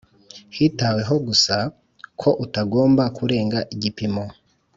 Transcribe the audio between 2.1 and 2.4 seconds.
ko